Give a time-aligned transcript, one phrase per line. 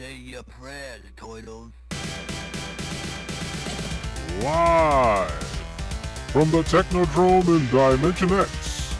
[0.00, 1.72] Say your prayers, Toidles.
[4.42, 5.30] Live
[6.32, 8.94] from the Technodrome in Dimension X,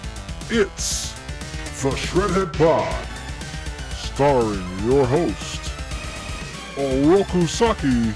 [0.51, 1.13] it's
[1.83, 3.07] the Shredhead Pod,
[3.97, 5.73] starring your host,
[6.77, 8.13] Oroku Saki,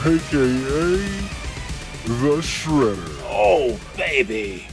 [0.00, 0.98] aka
[2.06, 3.20] the Shredder.
[3.22, 4.66] Oh, baby.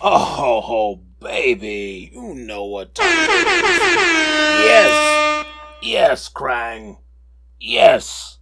[0.00, 2.10] Oh, baby.
[2.14, 3.80] You know what time it is.
[4.64, 5.19] Yes.
[5.82, 6.98] Yes, Krang.
[7.58, 8.38] Yes.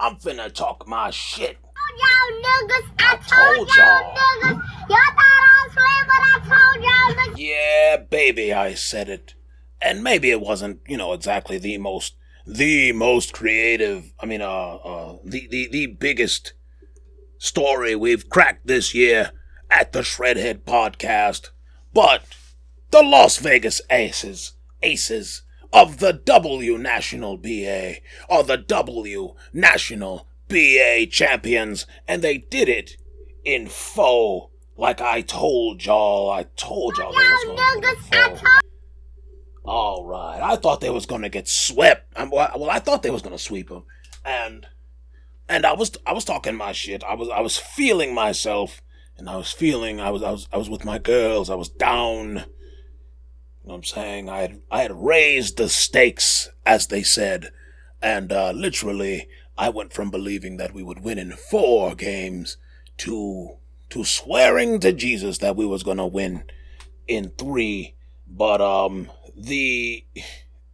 [0.00, 1.58] I'm finna talk my shit.
[1.98, 2.90] y'all niggas.
[2.98, 4.14] I, I told, told y'all y'all.
[4.14, 4.62] niggas.
[4.88, 7.38] Y'all thought I was playing, but I told y'all niggas.
[7.38, 9.34] Yeah, baby, I said it.
[9.80, 14.74] And maybe it wasn't, you know, exactly the most the most creative, I mean uh
[14.76, 16.54] uh the the, the biggest
[17.38, 19.30] story we've cracked this year
[19.70, 21.50] at the Shredhead podcast.
[21.92, 22.22] But
[22.90, 24.52] the Las Vegas Aces,
[24.82, 27.96] Aces of the W National BA
[28.28, 32.96] are the W National BA champions, and they did it
[33.44, 34.50] in foe.
[34.76, 37.44] Like I told y'all, I told y'all they was
[39.64, 42.12] All right, I thought they was gonna get swept.
[42.16, 43.84] Um, well, I thought they was gonna sweep them,
[44.24, 44.66] and
[45.48, 47.04] and I was I was talking my shit.
[47.04, 48.82] I was I was feeling myself,
[49.16, 51.48] and I was feeling I was I was I was with my girls.
[51.50, 52.44] I was down.
[53.62, 54.28] You know what I'm saying?
[54.28, 57.52] I had I had raised the stakes, as they said,
[58.02, 62.56] and uh, literally I went from believing that we would win in four games
[62.98, 63.58] to
[63.90, 66.42] to swearing to Jesus that we was gonna win
[67.06, 67.94] in three.
[68.26, 70.04] But um, the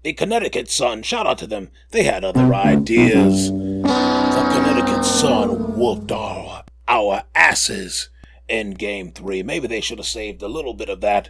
[0.03, 1.70] the Connecticut Sun, shout out to them.
[1.91, 3.50] They had other ideas.
[3.50, 8.09] The Connecticut Sun whooped our our asses
[8.48, 9.42] in Game Three.
[9.42, 11.28] Maybe they should have saved a little bit of that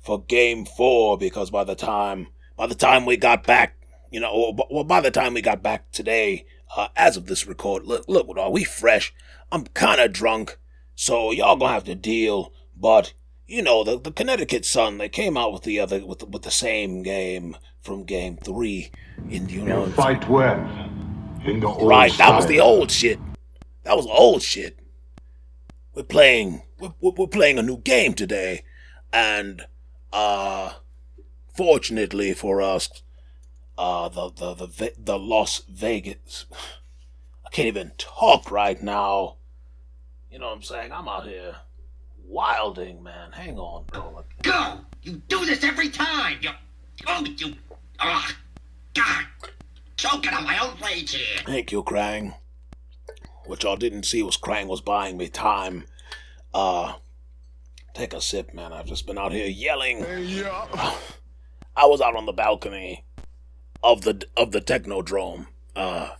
[0.00, 3.76] for Game Four because by the time by the time we got back,
[4.10, 7.46] you know, or, well, by the time we got back today, uh, as of this
[7.46, 9.14] record, look, look, what are we fresh?
[9.50, 10.58] I'm kind of drunk,
[10.94, 12.52] so y'all gonna have to deal.
[12.76, 13.14] But
[13.46, 16.42] you know, the, the Connecticut Sun, they came out with the other with the, with
[16.42, 18.90] the same game from Game Three.
[19.28, 20.58] In the you know, fight well
[21.44, 22.12] in the old right?
[22.18, 23.18] That was the old shit.
[23.84, 24.78] That was old shit.
[25.94, 26.62] We're playing.
[26.78, 28.64] We're we're playing a new game today,
[29.12, 29.66] and
[30.12, 30.74] uh,
[31.54, 32.88] fortunately for us,
[33.78, 36.46] uh, the the the the Las Vegas.
[37.46, 39.36] I can't even talk right now.
[40.30, 40.92] You know what I'm saying?
[40.92, 41.56] I'm out here
[42.30, 43.32] wilding, man.
[43.32, 43.84] Hang on.
[44.42, 44.78] Go!
[45.02, 46.38] You do this every time!
[46.40, 46.50] You.
[47.06, 47.54] Oh, you.
[47.98, 48.28] Oh,
[48.94, 49.26] God!
[49.96, 51.42] Choking on my own rage here!
[51.44, 52.34] Thank you, Krang.
[53.46, 55.84] What y'all didn't see was Krang was buying me time.
[56.54, 56.94] Uh,
[57.94, 58.72] take a sip, man.
[58.72, 60.04] I've just been out here yelling.
[61.76, 63.04] I was out on the balcony
[63.82, 66.10] of the of the Technodrome, uh,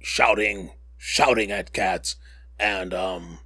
[0.00, 2.16] shouting, shouting at cats,
[2.58, 3.38] and um,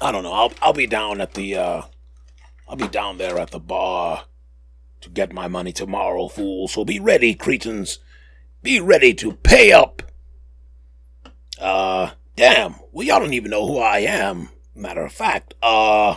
[0.00, 0.32] I don't know.
[0.32, 1.82] I'll I'll be down at the uh,
[2.68, 4.24] I'll be down there at the bar
[5.00, 6.66] to get my money tomorrow, fool.
[6.68, 7.98] So be ready, cretins.
[8.62, 10.02] Be ready to pay up.
[11.60, 12.76] Uh, damn.
[12.90, 14.48] Well, y'all don't even know who I am.
[14.74, 16.16] Matter of fact, uh,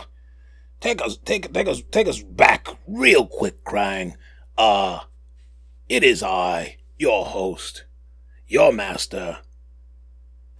[0.80, 4.14] take us, take, take us, take us back real quick, Krang.
[4.56, 5.00] Uh,
[5.88, 7.84] it is I, your host,
[8.46, 9.38] your master,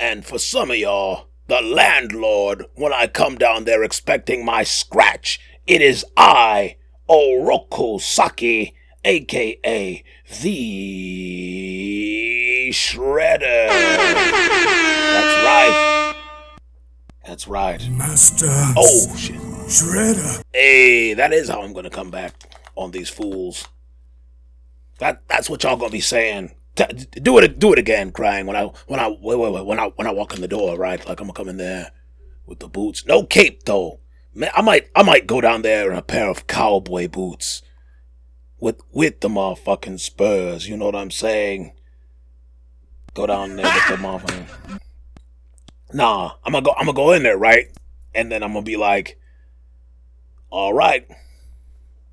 [0.00, 2.64] and for some of y'all, the landlord.
[2.74, 6.76] When I come down there expecting my scratch, it is I,
[7.08, 8.74] Oroku Saki,
[9.04, 10.04] aka
[10.42, 10.60] the
[12.72, 13.68] Shredder.
[15.12, 16.14] That's right.
[17.26, 17.90] That's right.
[17.90, 18.46] Master
[18.76, 19.47] Oh shit.
[19.68, 20.42] Shredder.
[20.52, 22.32] Hey, that is how I'm gonna come back
[22.74, 23.68] on these fools.
[24.98, 26.52] That that's what y'all gonna be saying.
[26.74, 26.86] T-
[27.20, 29.88] do it, do it again, Krang when I when I wait, wait, wait, when I
[29.88, 30.98] when I walk in the door, right?
[31.06, 31.92] Like I'm gonna come in there
[32.46, 34.00] with the boots, no cape though.
[34.34, 37.60] Man, I might I might go down there in a pair of cowboy boots
[38.60, 40.66] with with the motherfucking spurs.
[40.66, 41.74] You know what I'm saying?
[43.12, 44.80] Go down there with the motherfucking.
[45.92, 46.72] Nah, I'm gonna go.
[46.72, 47.66] I'm gonna go in there, right?
[48.14, 49.18] And then I'm gonna be like,
[50.50, 51.08] all right,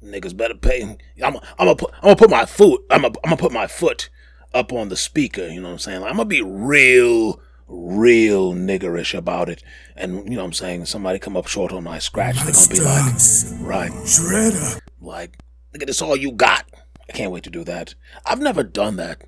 [0.04, 0.84] niggas better pay.
[0.84, 0.98] I'm,
[1.36, 2.82] I'm gonna put, I'm gonna put my foot.
[2.90, 4.10] I'm gonna, I'm gonna put my foot
[4.54, 5.48] up on the speaker.
[5.48, 6.02] You know what I'm saying?
[6.02, 9.64] Like, I'm gonna be real, real niggerish about it.
[9.96, 10.86] And you know what I'm saying?
[10.86, 13.14] Somebody come up short on my scratch, they're gonna be like,
[13.62, 14.80] right, Shredder.
[15.02, 15.38] like,
[15.74, 16.66] look at this all you got.
[17.10, 17.96] I can't wait to do that.
[18.26, 19.22] I've never done that.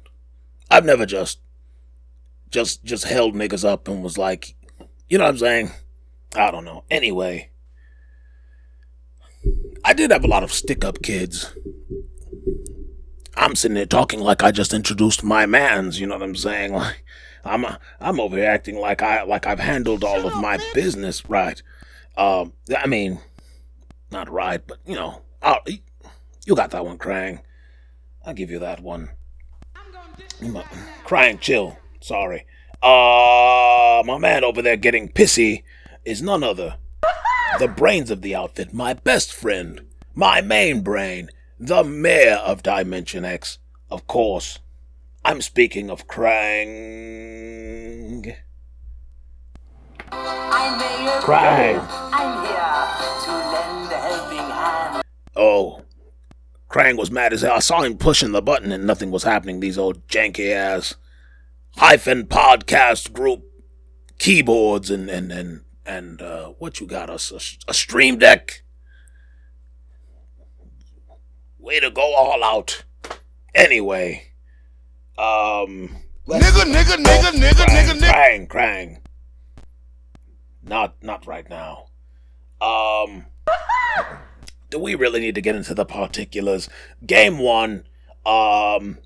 [0.70, 1.40] I've never just,
[2.50, 4.56] just, just held niggas up and was like,
[5.08, 5.72] you know what I'm saying?
[6.36, 6.84] I don't know.
[6.90, 7.52] Anyway,
[9.84, 11.54] I did have a lot of stick up kids.
[13.36, 16.00] I'm sitting there talking like I just introduced my man's.
[16.00, 16.74] You know what I'm saying?
[16.84, 17.04] Like
[17.46, 17.66] I'm
[18.02, 21.62] I'm over here acting like I like I've handled all of my business right.
[22.18, 23.20] Um, I mean,
[24.12, 25.62] not right, but you know, I'll,
[26.46, 27.40] you got that one, Krang.
[28.26, 29.12] I'll give you that one.
[31.06, 31.78] Krang, chill.
[32.02, 32.46] Sorry.
[32.82, 35.64] Uh, my man over there getting pissy
[36.06, 36.78] is none other.
[37.60, 39.82] The brains of the outfit, my best friend,
[40.14, 41.30] my main brain,
[41.60, 43.58] the mayor of Dimension X.
[43.90, 44.60] Of course,
[45.26, 46.68] I'm speaking of Krang.
[50.12, 51.88] I'm Mayor Krang.
[52.14, 52.86] I'm here
[53.26, 55.04] to lend a helping hand.
[55.36, 55.82] Oh,
[56.70, 57.54] Krang was mad as hell.
[57.54, 59.60] I saw him pushing the button and nothing was happening.
[59.60, 60.96] These old janky ass
[61.78, 63.44] hyphen podcast group
[64.20, 68.64] keyboards and and and and uh, what you got us a, a stream deck.
[71.58, 72.84] Way to go all out.
[73.56, 74.32] Anyway,
[75.18, 75.98] um,
[76.28, 78.12] Nigga, nigga, nigga, nigga, nigga, nigga.
[78.12, 78.98] Krang, Krang.
[80.62, 81.86] Not not right now.
[82.60, 83.28] Um
[84.70, 86.68] do we really need to get into the particulars?
[87.06, 87.86] Game one,
[88.26, 88.98] um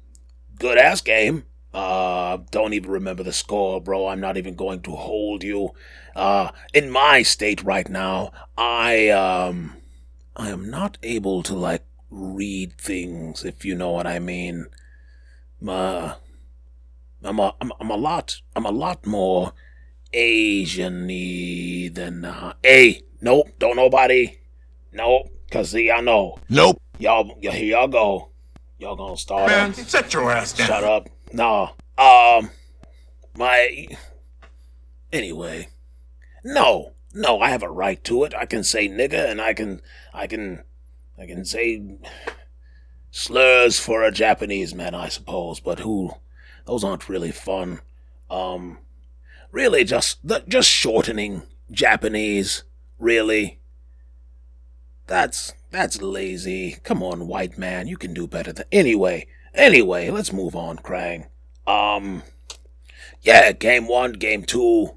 [0.58, 1.46] good ass game.
[1.76, 4.08] Uh don't even remember the score, bro.
[4.08, 5.76] I'm not even going to hold you.
[6.16, 9.78] Uh in my state right now, I um
[10.36, 14.68] I am not able to like read things if you know what I mean.
[15.66, 16.16] Uh
[17.24, 19.54] I'm a, I'm, I'm a lot I'm a lot more
[20.14, 24.38] Asian-y than uh, hey nope don't nobody
[24.92, 26.82] nope cause see I know Nope.
[27.00, 28.30] y'all y- here y'all go
[28.80, 29.76] y'all gonna start Man, up.
[29.76, 30.68] sit your ass down.
[30.68, 32.50] shut up no um
[33.38, 33.88] my
[35.14, 35.68] anyway
[36.44, 39.82] no no I have a right to it I can say nigger and I can
[40.14, 40.64] I can
[41.18, 41.98] I can say
[43.12, 46.12] slurs for a Japanese man I suppose but who
[46.66, 47.82] those aren't really fun
[48.30, 48.78] um
[49.52, 52.64] really just the, just shortening Japanese,
[53.00, 53.60] really.
[55.08, 56.78] That's that's lazy.
[56.84, 59.28] Come on, white man, you can do better than anyway.
[59.54, 61.28] Anyway, let's move on, Krang.
[61.66, 62.24] Um
[63.22, 64.96] yeah, game 1, game 2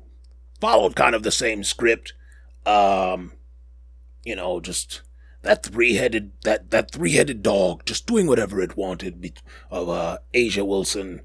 [0.65, 2.15] followed kind of the same script.
[2.67, 3.33] Um
[4.25, 5.03] you know, just
[5.43, 9.41] that three-headed that that three-headed dog just doing whatever it wanted
[9.71, 11.21] of uh A'ja Wilson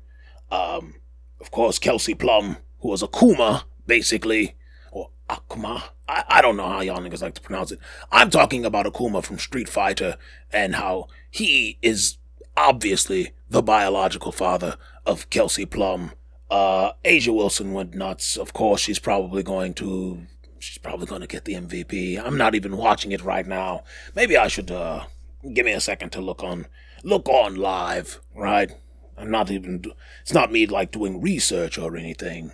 [0.52, 0.96] um
[1.40, 4.56] of course Kelsey Plum who was Akuma, basically,
[4.92, 5.84] or Akuma.
[6.08, 7.80] I, I don't know how y'all niggas like to pronounce it.
[8.12, 10.18] I'm talking about Akuma from Street Fighter
[10.52, 12.18] and how he is
[12.58, 16.12] obviously the biological father of Kelsey Plum.
[16.50, 18.36] Uh, A'ja Wilson went nuts.
[18.38, 20.24] Of course, she's probably going to.
[20.58, 22.22] She's probably going to get the MVP.
[22.22, 23.84] I'm not even watching it right now.
[24.14, 25.06] Maybe I should uh,
[25.54, 26.68] give me a second to look on
[27.04, 28.72] look on live, right?
[29.18, 29.84] I'm not even.
[30.22, 32.54] It's not me like doing research or anything.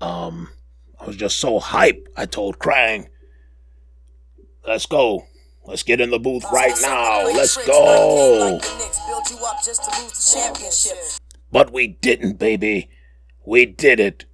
[0.00, 0.50] Um,
[1.00, 2.08] I was just so hype.
[2.16, 3.08] I told Krang,
[4.66, 5.26] "Let's go.
[5.64, 7.24] Let's get in the booth right now.
[7.26, 8.60] Let's go."
[11.50, 12.90] But we didn't, baby.
[13.48, 14.26] We did it.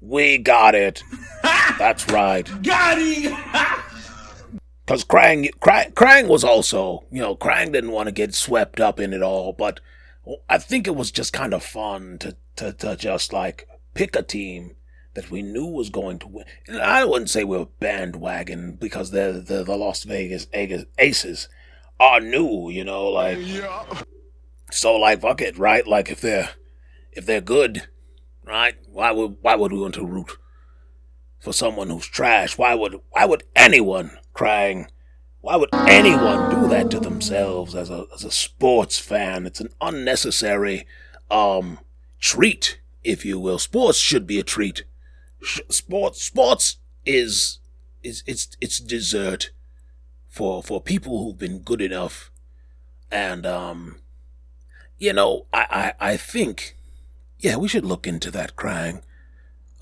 [0.00, 1.04] We got it.
[1.78, 2.48] That's right.
[2.62, 3.36] Got him!
[4.84, 8.98] Because Krang, Krang, Krang was also, you know, Krang didn't want to get swept up
[8.98, 9.78] in it all, but
[10.48, 14.22] I think it was just kind of fun to, to, to just like pick a
[14.22, 14.74] team
[15.14, 16.44] that we knew was going to win.
[16.66, 21.48] And I wouldn't say we were bandwagon because they're, the the Las Vegas Aces- Aces
[22.00, 23.38] are new, you know, like
[24.72, 25.86] so like fuck it, right?
[25.86, 26.50] Like if they're
[27.12, 27.86] if they're good,
[28.44, 28.74] right?
[28.88, 30.36] Why would why would we want to root
[31.40, 32.56] for someone who's trash?
[32.58, 34.88] Why would why would anyone Krang?
[35.40, 39.46] Why would anyone do that to themselves as a as a sports fan?
[39.46, 40.86] It's an unnecessary
[41.30, 41.80] um
[42.20, 43.58] treat, if you will.
[43.58, 44.84] Sports should be a treat.
[45.68, 47.58] Sports sports is
[48.02, 49.50] is it's it's dessert
[50.28, 52.30] for for people who've been good enough
[53.10, 54.00] and um
[54.98, 56.76] you know I, I I think
[57.42, 59.02] yeah we should look into that Krang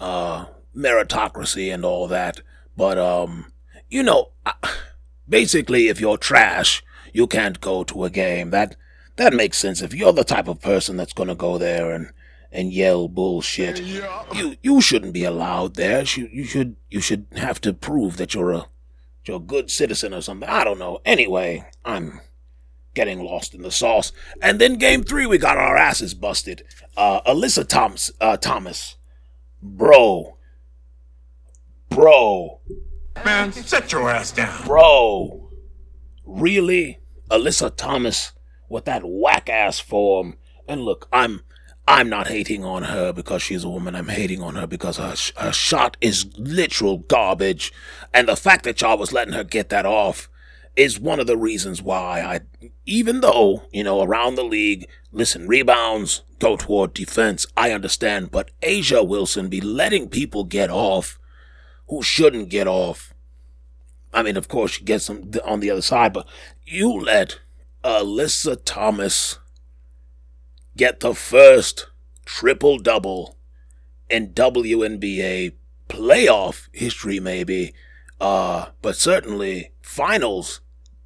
[0.01, 2.41] uh meritocracy and all that.
[2.77, 3.53] But um
[3.89, 4.31] you know
[5.29, 8.51] basically if you're trash you can't go to a game.
[8.51, 8.77] That
[9.17, 9.83] that makes sense.
[9.83, 12.13] If you're the type of person that's going to go there and
[12.53, 13.79] and yell bullshit
[14.35, 16.03] you you shouldn't be allowed there.
[16.03, 18.67] You, you should you should have to prove that you're a
[19.25, 20.49] you're a good citizen or something.
[20.49, 21.01] I don't know.
[21.05, 22.21] Anyway i'm
[22.95, 26.65] getting lost in the sauce and then game 3 we got our asses busted
[26.97, 28.97] uh alyssa thomas uh thomas
[29.63, 30.37] bro
[31.89, 32.61] bro
[33.25, 34.65] Man, set your ass down.
[34.67, 35.51] Bro,
[36.25, 37.01] really?
[37.31, 38.33] Alyssa Thomas
[38.69, 40.37] with that whack ass form.
[40.67, 41.43] And look, I'm
[41.87, 43.95] I'm not hating on her because she's a woman.
[43.95, 47.73] I'm hating on her because her, sh- her shot is literal garbage.
[48.15, 50.29] And the fact that y'all was letting her get that off
[50.77, 52.41] is one of the reasons why I,
[52.87, 57.47] even though, you know, around the league, listen, rebounds go toward defense.
[57.57, 58.31] I understand.
[58.31, 61.19] But A'ja Wilson be letting people get off
[61.89, 63.13] who shouldn't get off.
[64.13, 66.27] I mean, of course, she gets them on the other side, but
[66.65, 67.41] you let
[67.85, 69.39] Alyssa Thomas
[70.77, 71.89] get the first
[72.25, 73.37] triple double
[74.09, 75.53] in WNBA
[75.89, 77.73] playoff history, maybe,
[78.21, 80.61] uh, but certainly finals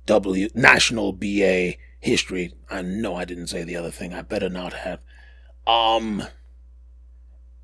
[0.07, 2.53] W national BA history.
[2.71, 4.13] I know I didn't say the other thing.
[4.13, 5.01] I better not have.
[5.67, 6.23] Um,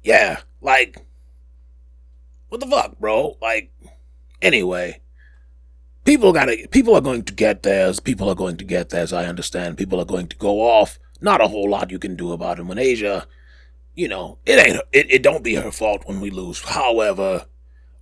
[0.03, 1.05] yeah, like,
[2.49, 3.37] what the fuck, bro?
[3.43, 3.71] Like,
[4.41, 5.03] anyway,
[6.05, 8.01] people gotta, people are going to get theirs.
[8.01, 9.13] People are going to get theirs.
[9.13, 9.77] I understand.
[9.77, 12.65] People are going to go off not a whole lot you can do about it.
[12.65, 13.27] When A'ja,
[13.95, 16.63] you know, it ain't it, it don't be her fault when we lose.
[16.63, 17.45] However,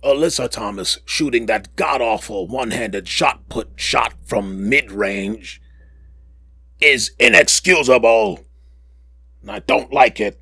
[0.03, 5.61] Alyssa Thomas shooting that god awful one handed shot put shot from mid range
[6.79, 8.45] is inexcusable.
[9.41, 10.41] And I don't like it.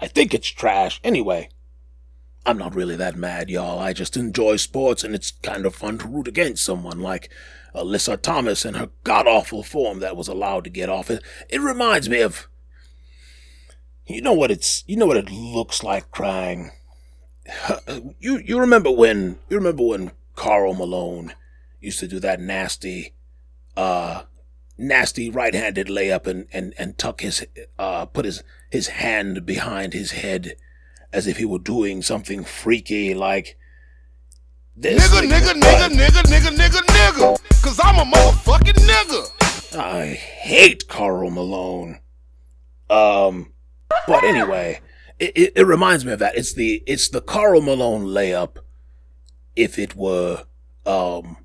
[0.00, 1.00] I think it's trash.
[1.04, 1.48] Anyway,
[2.44, 3.78] I'm not really that mad, y'all.
[3.78, 7.30] I just enjoy sports and it's kind of fun to root against someone like
[7.74, 11.10] Alyssa Thomas and her god awful form that was allowed to get off.
[11.10, 12.48] It, it reminds me of.
[14.06, 14.84] You know what it's.
[14.86, 16.70] You know what it looks like Krang.
[18.18, 21.34] You you remember when you remember when Karl Malone
[21.80, 23.12] used to do that nasty,
[23.76, 24.22] uh,
[24.78, 27.46] nasty right-handed layup and and and tuck his
[27.78, 30.56] uh put his his hand behind his head
[31.12, 33.56] as if he were doing something freaky like
[34.76, 37.62] this Nigga, nigga, nigga, nigga, nigga, nigga, nigga.
[37.62, 39.78] Cause I'm a motherfucking nigga.
[39.78, 42.00] I hate Karl Malone.
[42.90, 43.52] Um,
[44.08, 44.80] but anyway,
[45.18, 46.36] it, it, it reminds me of that.
[46.36, 48.58] It's the it's the Karl Malone layup.
[49.56, 50.44] If it were
[50.84, 51.38] um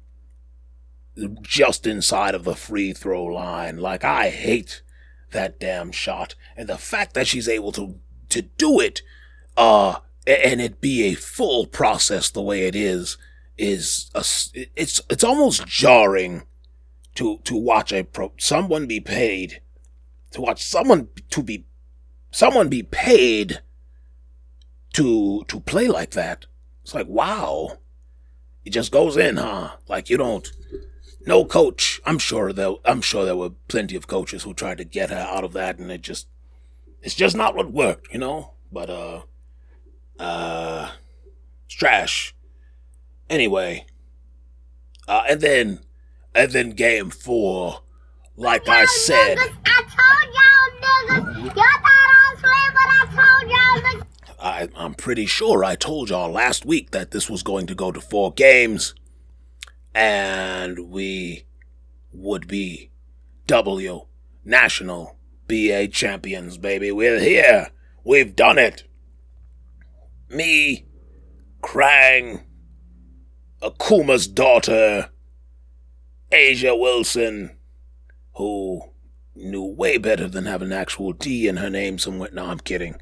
[1.42, 4.82] just inside of the free throw line, like I hate
[5.32, 8.00] that damn shot, and the fact that she's able to
[8.30, 9.02] to do it,
[9.58, 13.18] uh, and it be a full process the way it is
[13.58, 14.24] is a,
[14.76, 16.44] it's it's almost jarring
[17.16, 19.62] to to watch a pro someone be paid
[20.32, 21.66] to watch someone to be
[22.32, 23.62] someone be paid
[24.94, 26.46] to to play like that.
[26.84, 27.78] It's like wow,
[28.66, 29.72] it just goes in, huh?
[29.88, 30.52] Like you don't.
[31.26, 32.02] No coach.
[32.06, 32.76] I'm sure there.
[32.86, 35.78] I'm sure there were plenty of coaches who tried to get her out of that,
[35.78, 36.28] and it just
[37.02, 38.54] it's just not what worked, you know.
[38.72, 39.22] But uh,
[40.20, 40.92] uh,
[41.66, 42.34] it's trash.
[43.30, 43.86] Anyway,
[45.08, 45.80] uh, and then,
[46.34, 47.82] and then game four,
[48.36, 49.80] like I said, Niggas, I
[54.42, 57.92] I I'm pretty sure I told y'all last week that this was going to go
[57.92, 58.96] to four games,
[59.94, 61.46] and we
[62.14, 62.92] would be
[63.48, 64.06] W
[64.46, 65.18] National
[65.48, 66.92] BA champions, baby.
[66.92, 67.72] We're here.
[68.04, 68.84] We've done it.
[70.30, 70.86] Me,
[71.62, 72.44] Krang,
[73.62, 75.10] Akuma's daughter,
[76.32, 77.58] A'ja Wilson,
[78.36, 78.89] who
[79.44, 82.30] knew way better than having an actual D in her name somewhere.
[82.32, 82.96] No, I'm kidding.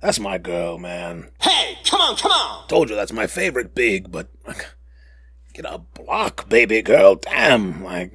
[0.00, 1.30] That's my girl, man.
[1.40, 2.68] Hey, come on, come on!
[2.68, 4.28] Told you that's my favorite big, but
[5.52, 7.16] get a block, baby girl.
[7.16, 8.12] Damn, like.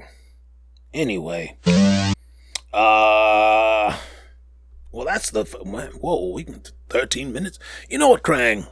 [0.93, 1.57] Anyway,
[2.73, 3.97] uh,
[4.93, 6.31] well, that's the f- whoa.
[6.31, 7.59] We can thirteen minutes.
[7.89, 8.67] You know what, Krang?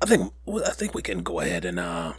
[0.00, 0.32] I think
[0.66, 2.14] I think we can go ahead and uh,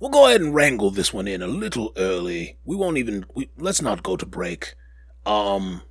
[0.00, 2.56] we'll go ahead and wrangle this one in a little early.
[2.64, 3.26] We won't even.
[3.34, 4.74] We, let's not go to break.
[5.26, 5.82] Um,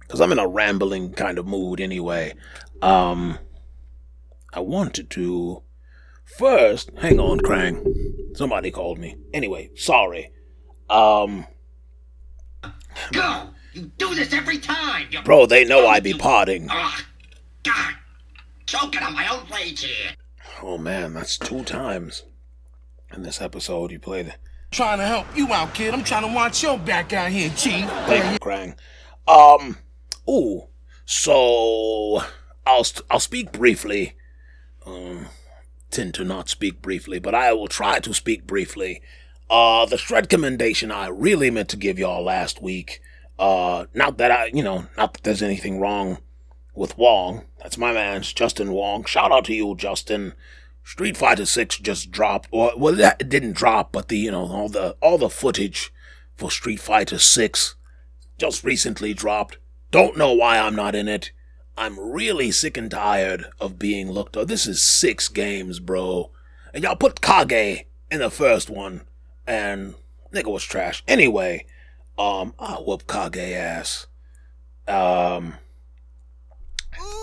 [0.00, 2.34] because I'm in a rambling kind of mood anyway.
[2.82, 3.38] Um,
[4.52, 5.62] I wanted to
[6.24, 6.90] first.
[6.98, 7.84] Hang on, Krang.
[8.36, 9.16] Somebody called me.
[9.32, 10.32] Anyway, sorry.
[10.90, 11.46] Um,
[13.12, 13.48] Go!
[13.72, 15.08] You do this every time!
[15.10, 15.22] You...
[15.22, 16.68] bro, they know I be you- potting.
[16.70, 17.02] Ugh,
[17.64, 17.94] God!
[18.66, 20.12] Choking on my own rage here!
[20.62, 22.24] Oh man, that's two times
[23.12, 23.90] in this episode.
[23.90, 24.34] You play the
[24.74, 25.94] Trying to help you out, kid.
[25.94, 27.88] I'm trying to watch your back out here, chief.
[28.06, 28.74] Thank you, Krang.
[29.28, 29.78] Um,
[30.28, 30.64] ooh,
[31.04, 32.20] so
[32.66, 34.16] I'll st- I'll speak briefly.
[34.84, 35.26] Um,
[35.92, 39.00] tend to not speak briefly, but I will try to speak briefly.
[39.48, 43.00] Uh, the shred commendation I really meant to give y'all last week.
[43.38, 46.18] Uh, not that I, you know, not that there's anything wrong
[46.74, 47.44] with Wong.
[47.62, 49.04] That's my man, Justin Wong.
[49.04, 50.34] Shout out to you, Justin.
[50.84, 54.46] Street Fighter Six just dropped, or well, that it didn't drop, but the you know
[54.46, 55.92] all the all the footage
[56.36, 57.74] for Street Fighter Six
[58.38, 59.58] just recently dropped.
[59.90, 61.32] Don't know why I'm not in it.
[61.76, 64.48] I'm really sick and tired of being looked at.
[64.48, 66.30] This is six games, bro.
[66.72, 69.02] And y'all put Kage in the first one,
[69.46, 69.94] and
[70.32, 71.02] nigga was trash.
[71.08, 71.66] Anyway,
[72.18, 74.06] um, I'll whoop Kage ass.
[74.86, 75.54] Um,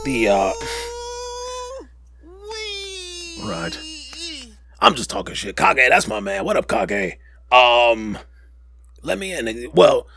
[0.03, 0.53] the, uh,
[3.43, 3.77] right.
[4.79, 5.55] I'm just talking shit.
[5.55, 6.43] Kage, that's my man.
[6.45, 7.17] What up, Kage?
[7.51, 8.17] Um,
[9.01, 9.69] let me in.
[9.73, 10.07] Well,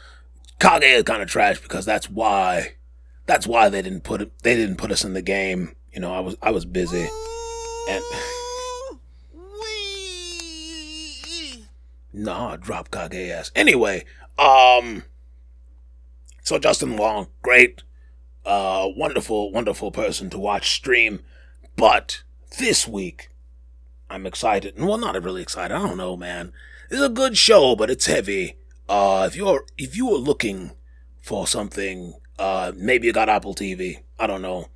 [0.59, 2.75] Kage is kind of trash because that's why,
[3.27, 4.33] that's why they didn't put it.
[4.43, 5.77] They didn't put us in the game.
[5.93, 7.07] You know, I was I was busy,
[7.89, 8.05] and
[12.25, 13.53] nah, drop Kage ass.
[13.55, 14.05] Anyway,
[14.39, 15.05] um,
[16.43, 17.83] so Justin Wong, great,
[18.45, 21.21] uh, wonderful, wonderful person to watch stream,
[21.77, 22.23] but
[22.59, 23.29] this week.
[24.11, 24.75] I'm excited.
[24.79, 25.75] Well, not really excited.
[25.75, 26.53] I don't know, man.
[26.91, 28.57] It's a good show, but it's heavy.
[28.89, 30.73] Uh, if you're if you were looking
[31.21, 34.03] for something, uh, maybe you got Apple TV.
[34.19, 34.69] I don't know.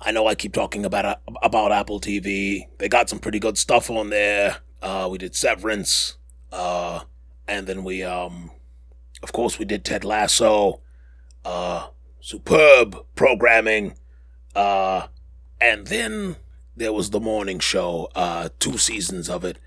[0.00, 2.68] I know I keep talking about about Apple TV.
[2.78, 4.58] They got some pretty good stuff on there.
[4.82, 6.16] Uh, we did Severance,
[6.50, 7.00] uh,
[7.46, 8.50] and then we um,
[9.24, 10.82] of course, we did Ted Lasso.
[11.46, 11.88] Uh,
[12.20, 13.94] superb programming.
[14.54, 15.06] Uh,
[15.60, 16.36] and then
[16.76, 18.10] there was the morning show.
[18.14, 19.58] Uh, two seasons of it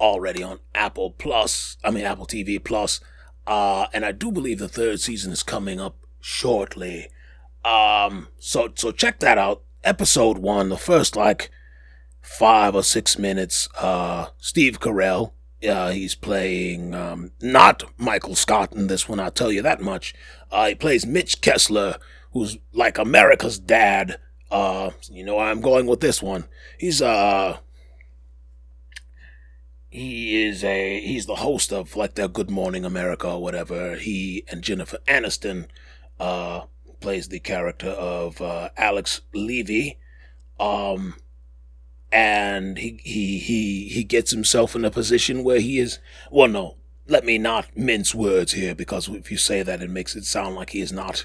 [0.00, 1.76] already on Apple Plus.
[1.84, 3.00] I mean Apple TV Plus.
[3.46, 7.08] Uh, and I do believe the third season is coming up shortly.
[7.64, 9.62] Um, so so check that out.
[9.82, 11.50] Episode one, the first like
[12.20, 13.68] five or six minutes.
[13.78, 15.32] Uh, Steve Carell.
[15.66, 19.20] Uh, he's playing um, not Michael Scott in this one.
[19.20, 20.14] I'll tell you that much.
[20.50, 21.96] Uh, he plays Mitch Kessler,
[22.32, 24.18] who's like America's dad.
[24.50, 26.44] Uh, you know I'm going with this one.
[26.78, 27.58] He's uh
[29.88, 33.96] he is a he's the host of like the Good Morning America or whatever.
[33.96, 35.66] He and Jennifer Aniston
[36.18, 36.62] uh
[37.00, 39.98] plays the character of uh, Alex Levy.
[40.58, 41.16] Um
[42.12, 45.98] and he he he he gets himself in a position where he is
[46.30, 50.16] well no, let me not mince words here because if you say that it makes
[50.16, 51.24] it sound like he is not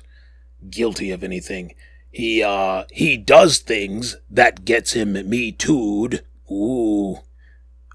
[0.70, 1.74] guilty of anything.
[2.16, 6.24] He uh he does things that gets him me too'd.
[6.50, 7.18] Ooh.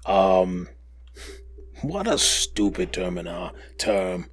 [0.05, 0.69] Um,
[1.81, 4.29] what a stupid termina term.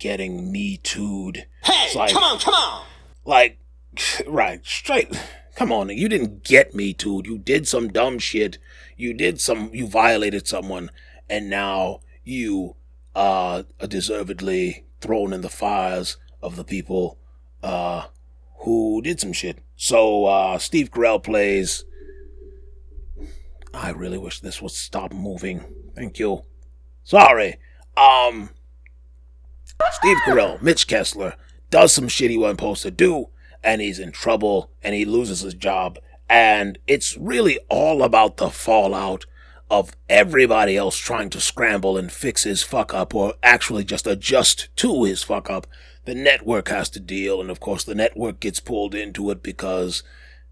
[0.00, 1.46] Getting me too'd.
[1.62, 2.86] Hey, like, come on, come on.
[3.24, 3.58] Like,
[4.26, 5.16] right, straight.
[5.54, 7.26] Come on, you didn't get me too'd.
[7.26, 8.58] You did some dumb shit.
[8.96, 10.90] You did some, you violated someone,
[11.30, 12.74] and now you
[13.14, 17.18] uh, are deservedly thrown in the fires of the people
[17.62, 18.06] uh,
[18.60, 19.58] who did some shit.
[19.76, 21.84] So, uh, Steve Carell plays
[23.74, 25.64] I really wish this would stop moving.
[25.94, 26.42] Thank you.
[27.04, 27.58] Sorry.
[27.96, 28.50] Um,
[29.92, 31.34] Steve Carell, Mitch Kessler,
[31.70, 33.28] does some shit he wasn't supposed to do,
[33.62, 35.98] and he's in trouble, and he loses his job.
[36.28, 39.26] And it's really all about the fallout
[39.70, 44.68] of everybody else trying to scramble and fix his fuck up, or actually just adjust
[44.76, 45.66] to his fuck up.
[46.08, 50.02] The network has to deal, and of course, the network gets pulled into it because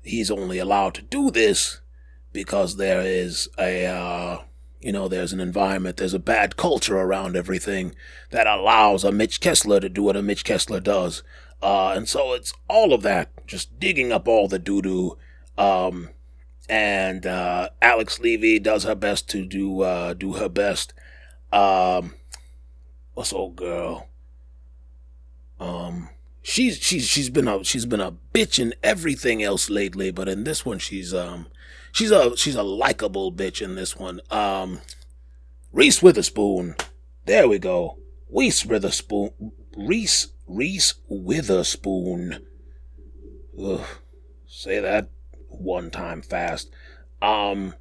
[0.03, 1.81] he's only allowed to do this
[2.31, 4.43] because there is a uh,
[4.83, 7.95] you know there's an environment there's a bad culture around everything
[8.33, 11.23] that allows a Mitch Kessler to do what a Mitch Kessler does.
[11.63, 15.17] Uh, and so it's all of that just digging up all the doo doo
[15.57, 16.11] um,
[16.69, 20.93] and uh, Alex Levy does her best to do uh, do her best.
[21.51, 22.13] Um,
[23.15, 24.11] what's old girl
[25.61, 26.09] um
[26.43, 30.45] she's she's she's been a she's been a bitch in everything else lately but in
[30.45, 31.47] this one she's um
[31.97, 34.21] she's a she's a likable bitch in this one.
[34.31, 34.81] Um,
[35.73, 36.77] Reese Witherspoon.
[37.25, 37.99] There we go.
[38.31, 39.53] Reese Witherspoon.
[39.77, 42.45] Reese Reese Witherspoon.
[43.61, 43.85] Ugh.
[44.47, 45.09] Say that
[45.49, 46.71] one time fast.
[47.23, 47.75] Um,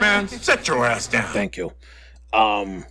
[0.00, 1.32] Man, sit your ass down.
[1.32, 1.72] thank you.
[2.32, 2.84] Um,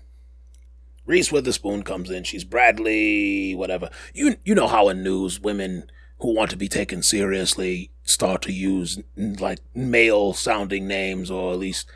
[1.10, 2.24] Reese Witherspoon comes in.
[2.24, 3.89] She's Bradley, whatever.
[4.13, 8.54] You you know how in news women who want to be taken seriously start to
[8.54, 11.89] use like male sounding names or at least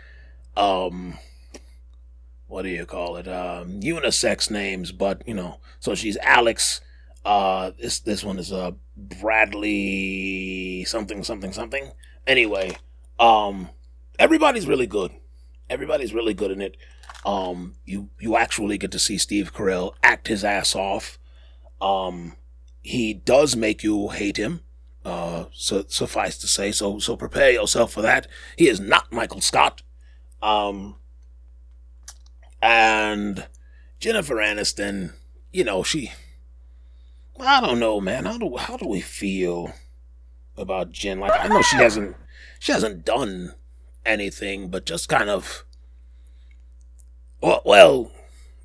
[0.57, 1.19] um
[2.47, 6.79] what do you call it um unisex names but you know so she's alex
[7.25, 11.91] uh this this one is uh bradley something something something
[12.27, 12.71] anyway
[13.19, 13.67] um
[14.19, 15.11] everybody's really good
[15.73, 16.77] everybody's really good in it
[17.25, 21.17] um you you actually get to see steve carell act his ass off
[21.81, 22.35] um
[22.81, 24.61] he does make you hate him
[25.05, 28.27] uh, so suffice to say, so so prepare yourself for that.
[28.57, 29.81] He is not Michael Scott.
[30.41, 30.95] Um,
[32.61, 33.47] and
[33.99, 35.13] Jennifer Aniston,
[35.51, 36.11] you know, she
[37.39, 38.25] I don't know, man.
[38.25, 39.73] How do how do we feel
[40.55, 41.19] about Jen?
[41.19, 42.15] Like I know she hasn't
[42.59, 43.53] she hasn't done
[44.05, 45.65] anything, but just kind of.
[47.41, 48.11] Well,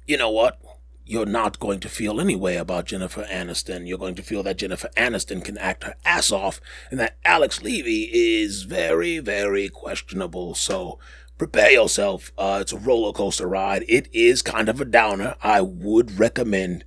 [0.06, 0.60] you know what?
[1.04, 3.88] You're not going to feel any way about Jennifer Aniston.
[3.88, 7.62] You're going to feel that Jennifer Aniston can act her ass off, and that Alex
[7.62, 10.54] Levy is very, very questionable.
[10.54, 10.98] So
[11.38, 12.30] prepare yourself.
[12.36, 13.84] Uh, it's a roller coaster ride.
[13.88, 15.36] It is kind of a downer.
[15.42, 16.84] I would recommend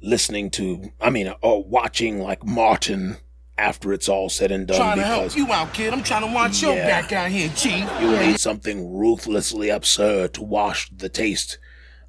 [0.00, 3.16] listening to, I mean, or watching like Martin
[3.58, 4.76] after it's all said and done.
[4.78, 5.92] Trying to help you out, kid.
[5.92, 7.84] I'm trying to watch your back out here, chief.
[8.00, 11.58] you will need something ruthlessly absurd to wash the taste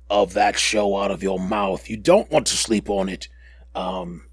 [0.10, 1.90] of that show out of your mouth.
[1.90, 3.28] You don't want to sleep on it.
[3.76, 4.26] Um,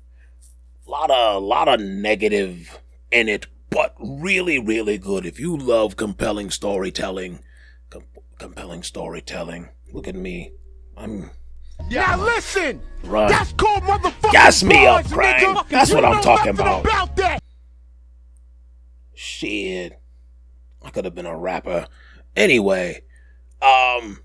[0.86, 2.78] lot of lot of negative
[3.10, 5.26] in it, but really, really good.
[5.26, 7.40] If you love compelling storytelling,
[7.90, 8.04] com-
[8.38, 9.70] compelling storytelling.
[9.92, 10.52] Look at me.
[10.96, 11.30] I'm
[11.90, 12.80] Now listen!
[13.04, 13.28] right.
[13.28, 15.68] That's called motherfucking Gas me up, bars, nigga.
[15.68, 16.84] That's You what I'm talking about.
[16.84, 17.42] about that.
[19.14, 20.00] Shit.
[20.82, 21.86] I could have been a rapper.
[22.34, 23.02] Anyway,
[23.62, 24.20] um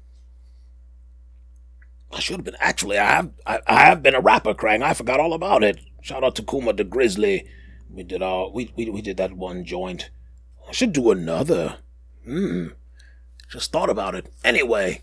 [2.13, 4.81] I should have been actually I have I, I have been a rapper, Krang.
[4.83, 5.79] I forgot all about it.
[6.01, 7.47] Shout out to Kuma the Grizzly.
[7.89, 10.09] We did all we, we we did that one joint.
[10.67, 11.77] I should do another.
[12.25, 12.67] Hmm.
[13.49, 14.31] Just thought about it.
[14.43, 15.01] Anyway.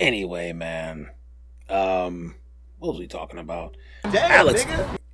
[0.00, 1.10] Anyway, man.
[1.68, 2.34] Um
[2.78, 3.76] what was we talking about?
[4.04, 4.64] Alex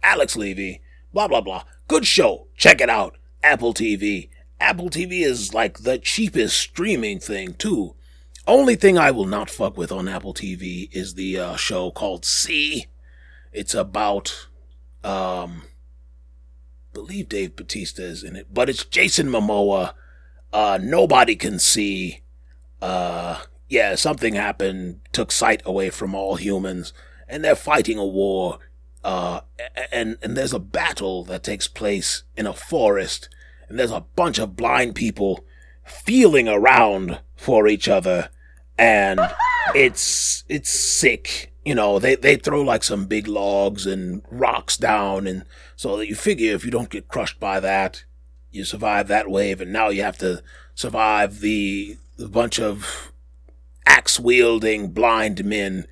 [0.03, 0.81] Alex Levy,
[1.13, 1.65] blah blah blah.
[1.89, 2.47] Good show.
[2.57, 3.17] Check it out.
[3.43, 4.31] Apple TV.
[4.61, 7.95] Apple TV is like the cheapest streaming thing too.
[8.47, 12.25] Only thing I will not fuck with on Apple TV is the uh, show called
[12.25, 12.87] See.
[13.53, 14.47] It's about
[15.03, 15.63] um
[16.93, 19.95] believe Dave Batista is in it, but it's Jason Momoa.
[20.53, 22.23] Uh nobody can see
[22.81, 26.93] uh yeah, something happened, took sight away from all humans,
[27.29, 28.59] and they're fighting a war
[29.07, 29.41] uh,
[29.93, 33.29] and and there's a battle that takes place in a forest,
[33.69, 35.45] and there's a bunch of blind people
[35.85, 38.31] feeling around for each other,
[38.77, 39.21] and
[39.77, 41.53] it's it's sick.
[41.65, 45.45] You know, they they throw like some big logs and rocks down, and
[45.77, 48.03] so that you figure if you don't get crushed by that,
[48.51, 50.43] you survive that wave, and now you have to
[50.75, 53.13] survive the the bunch of
[53.87, 55.87] axe wielding blind men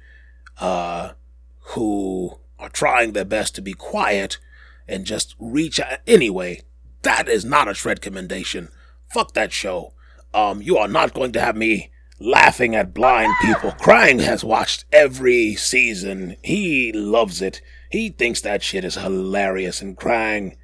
[0.61, 1.13] uh,
[1.61, 4.39] who are trying their best to be quiet
[4.87, 5.99] and just reach out.
[6.07, 6.61] Anyway,
[7.03, 8.69] that is not a shred commendation.
[9.13, 9.93] Fuck that show.
[10.33, 13.71] Um, you are not going to have me laughing at blind people.
[13.73, 16.37] Krang has watched every season.
[16.43, 17.61] He loves it.
[17.91, 19.81] He thinks that shit is hilarious.
[19.81, 20.57] And Krang,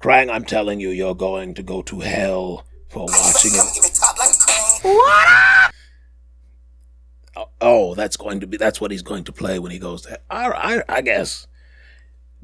[0.00, 3.98] Krang, I'm telling you, you're going to go to hell for watching it.
[4.84, 5.70] Oh,
[7.60, 10.18] oh, that's going to be that's what he's going to play when he goes there.
[10.30, 11.46] I, I, I guess.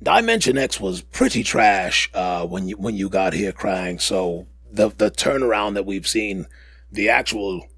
[0.03, 4.01] Dimension X was pretty trash uh, when you when you got here Krang.
[4.01, 6.47] So the the turnaround that we've seen,
[6.91, 7.69] the actual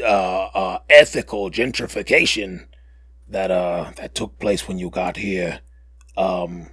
[0.00, 2.66] uh, uh, ethical gentrification
[3.28, 5.60] that uh that took place when you got here,
[6.16, 6.70] um,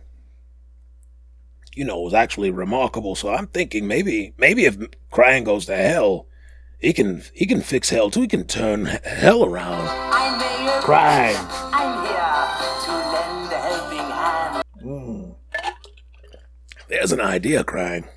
[1.75, 3.13] you know, was actually remarkable.
[3.13, 4.77] So I'm thinking maybe maybe if
[5.11, 6.27] Krang goes to hell,
[6.79, 8.21] he can he can fix hell too.
[8.21, 9.87] He can turn hell around.
[9.89, 10.81] I'm Mayor.
[10.81, 11.35] Krang.
[11.73, 12.47] I'm here
[12.85, 14.09] to lend a helping
[14.89, 15.35] hand.
[16.87, 18.07] There's an idea, Krang.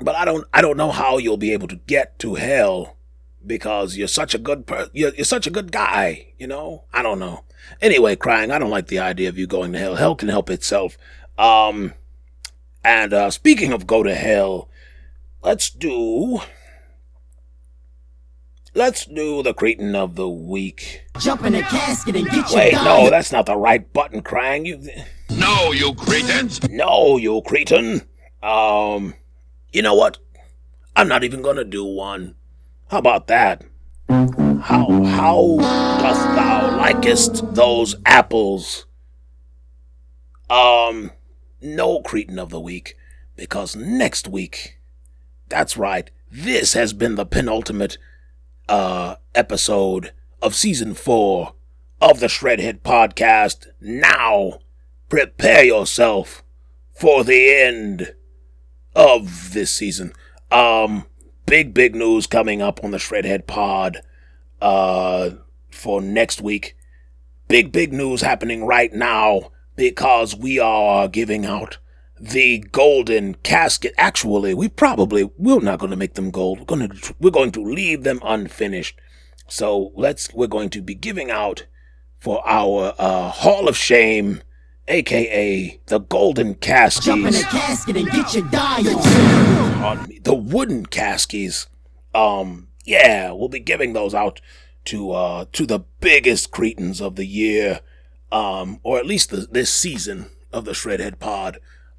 [0.00, 2.96] But I don't I don't know how you'll be able to get to hell
[3.44, 6.84] because you're such a good per- you're, you're such a good guy, you know?
[6.92, 7.44] I don't know.
[7.80, 9.96] Anyway, Krang, I don't like the idea of you going to hell.
[9.96, 10.96] Hell can help itself.
[11.36, 11.94] Um
[12.82, 14.68] and uh speaking of go to hell,
[15.42, 16.40] let's do
[18.78, 21.02] Let's do the cretin of the week.
[21.18, 22.84] Jump in a casket and get your Wait, gun.
[22.84, 24.66] no, that's not the right button, Krang.
[24.66, 24.80] You
[25.36, 26.62] No, you cretins!
[26.70, 28.02] No, you cretin.
[28.40, 29.14] Um,
[29.72, 30.18] you know what?
[30.94, 32.36] I'm not even gonna do one.
[32.88, 33.64] How about that?
[34.08, 35.56] How how
[36.00, 38.86] dost thou likest those apples?
[40.48, 41.10] Um,
[41.60, 42.96] no cretin of the week,
[43.34, 44.78] because next week,
[45.48, 47.98] that's right, this has been the penultimate
[48.68, 51.54] uh episode of season four
[52.00, 53.66] of the Shredhead podcast.
[53.80, 54.60] Now
[55.08, 56.42] prepare yourself
[56.92, 58.14] for the end
[58.94, 60.12] of this season.
[60.50, 61.06] Um,
[61.46, 63.98] big, big news coming up on the Shredhead Pod,
[64.60, 65.30] uh,
[65.70, 66.76] for next week.
[67.46, 71.78] Big, big news happening right now because we are giving out
[72.20, 73.94] the golden casket.
[73.96, 76.60] Actually, we probably, we're not going to make them gold.
[76.60, 78.98] We're going to, we're going to leave them unfinished.
[79.48, 81.66] So let's, we're going to be giving out
[82.18, 84.42] for our uh, Hall of Shame,
[84.88, 87.42] aka the Golden Caskies.
[87.44, 88.96] casket and get your diet.
[89.80, 91.66] Pardon me, the wooden caskies.
[92.14, 94.40] Um, yeah, we'll be giving those out
[94.86, 97.80] to uh to the biggest cretins of the year,
[98.32, 101.58] um, or at least the, this season of the Shredhead Pod.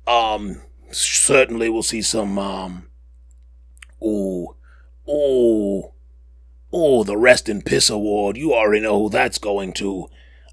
[0.09, 2.87] Um, certainly we'll see some um,
[4.01, 4.55] oh,
[5.07, 5.93] oh,
[6.73, 8.35] ooh, the Rest in Piss Award.
[8.35, 10.09] You already know who that's going to.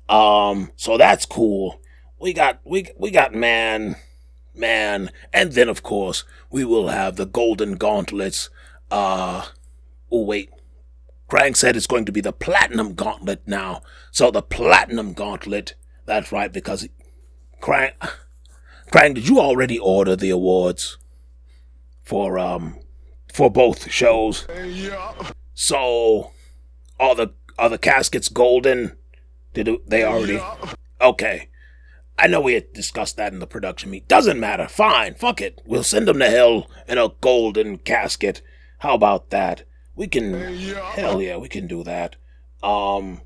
[0.09, 1.81] Um, so that's cool.
[2.21, 3.97] We got we we got man
[4.57, 5.11] man.
[5.33, 8.51] And then, of course, we will have the Golden Gauntlets.
[8.90, 9.47] Uh,
[10.11, 10.51] oh, wait.
[11.29, 13.83] Krang said it's going to be the Platinum Gauntlet now.
[14.11, 15.75] So the Platinum Gauntlet.
[16.05, 16.88] That's right, because
[17.61, 17.92] Krang.
[18.90, 20.99] Krang, did you already order the awards
[22.03, 22.79] for um
[23.33, 24.46] for both shows?
[25.55, 26.33] So
[27.01, 28.96] are the are the caskets golden?
[29.55, 30.40] Did it- they already?
[31.01, 31.49] Okay.
[32.18, 34.09] I know we had discussed that in the production meet.
[34.09, 34.68] Doesn't matter.
[34.68, 35.14] Fine.
[35.16, 35.61] Fuck it.
[35.66, 38.40] We'll send them to hell in a golden casket.
[38.79, 39.64] How about that?
[39.94, 40.33] We can.
[40.94, 42.16] Hell yeah, we can do that.
[42.62, 43.20] Um.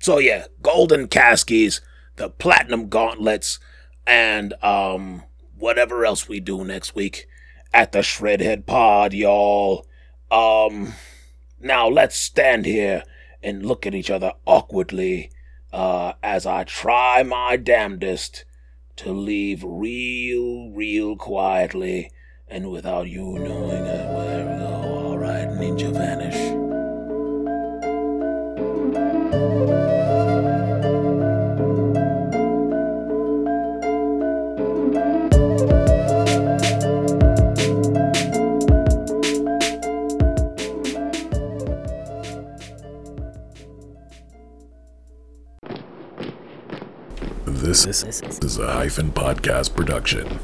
[0.00, 1.80] So yeah, golden caskies,
[2.16, 3.58] the platinum gauntlets,
[4.06, 5.22] and um
[5.56, 7.26] whatever else we do next week
[7.72, 9.86] at the Shredhead Pod, y'all.
[10.30, 10.94] Um.
[11.64, 13.04] Now let's stand here
[13.42, 15.30] and look at each other awkwardly
[15.72, 18.44] uh, as I try my damnedest
[18.96, 22.12] to leave real, real quietly
[22.46, 25.06] and without you knowing there we go.
[25.06, 26.63] All right, Ninja Vanish.
[47.74, 50.38] This is a hyphen podcast production.